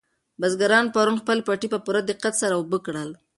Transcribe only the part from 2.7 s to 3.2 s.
کړل.